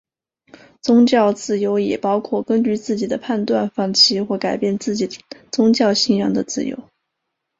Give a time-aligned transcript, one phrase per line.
[0.81, 6.89] 宗教自由也包括根据自己的判断放弃或改变自己的宗教信仰的自由。